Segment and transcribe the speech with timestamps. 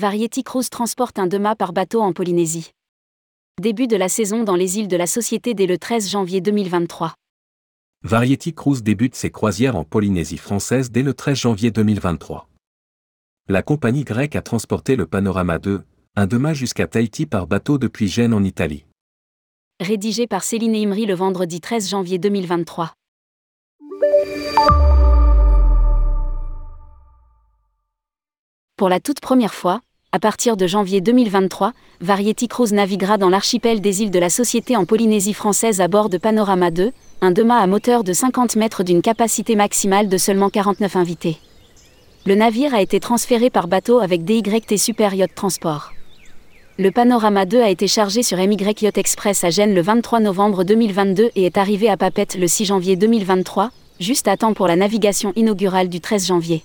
[0.00, 2.70] Variety Cruise transporte un deux-mâts par bateau en Polynésie.
[3.60, 7.12] Début de la saison dans les îles de la Société dès le 13 janvier 2023.
[8.02, 12.48] Variety Cruise débute ses croisières en Polynésie française dès le 13 janvier 2023.
[13.50, 15.82] La compagnie grecque a transporté le Panorama 2,
[16.16, 18.86] un deux-mâts jusqu'à Tahiti par bateau depuis Gênes en Italie.
[19.80, 22.94] Rédigé par Céline Imri le vendredi 13 janvier 2023.
[28.78, 29.82] Pour la toute première fois,
[30.12, 34.76] à partir de janvier 2023, Variety Cruise naviguera dans l'archipel des îles de la Société
[34.76, 38.82] en Polynésie française à bord de Panorama 2, un deux-mâts à moteur de 50 mètres
[38.82, 41.36] d'une capacité maximale de seulement 49 invités.
[42.26, 45.92] Le navire a été transféré par bateau avec DYT Super Yacht Transport.
[46.76, 50.64] Le Panorama 2 a été chargé sur MY Yacht Express à Gênes le 23 novembre
[50.64, 54.74] 2022 et est arrivé à Papette le 6 janvier 2023, juste à temps pour la
[54.74, 56.64] navigation inaugurale du 13 janvier.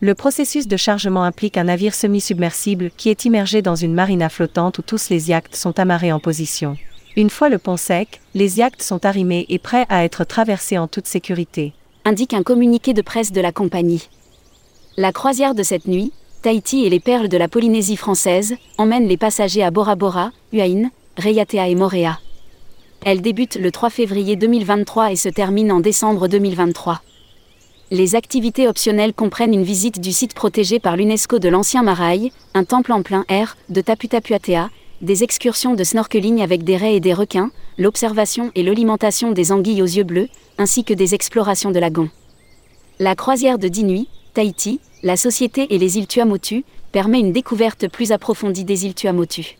[0.00, 4.78] Le processus de chargement implique un navire semi-submersible qui est immergé dans une marina flottante
[4.78, 6.76] où tous les yachts sont amarrés en position.
[7.16, 10.86] Une fois le pont sec, les yachts sont arrimés et prêts à être traversés en
[10.86, 11.72] toute sécurité.
[12.04, 14.10] Indique un communiqué de presse de la compagnie.
[14.98, 19.16] La croisière de cette nuit, Tahiti et les perles de la Polynésie française, emmène les
[19.16, 22.20] passagers à Bora Bora, Huaïn, Rayatea et Moréa.
[23.02, 27.00] Elle débute le 3 février 2023 et se termine en décembre 2023.
[27.92, 32.64] Les activités optionnelles comprennent une visite du site protégé par l'UNESCO de l'Ancien Maraï, un
[32.64, 34.70] temple en plein air, de Taputapuatea,
[35.02, 39.82] des excursions de snorkeling avec des raies et des requins, l'observation et l'alimentation des anguilles
[39.82, 42.10] aux yeux bleus, ainsi que des explorations de lagons.
[42.98, 47.86] La croisière de 10 nuits, Tahiti, la société et les îles Tuamotu, permet une découverte
[47.86, 49.58] plus approfondie des îles Tuamotu.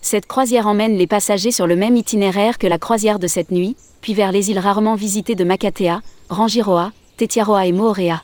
[0.00, 3.76] Cette croisière emmène les passagers sur le même itinéraire que la croisière de cette nuit,
[4.00, 8.22] puis vers les îles rarement visitées de Makatea, Rangiroa, Tetiaroa et Moorea.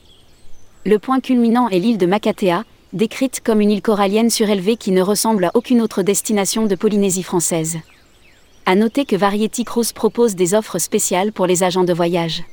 [0.87, 5.03] Le point culminant est l'île de Makatea, décrite comme une île corallienne surélevée qui ne
[5.03, 7.79] ressemble à aucune autre destination de Polynésie française.
[8.65, 12.45] À noter que Variety Cruise propose des offres spéciales pour les agents de voyage.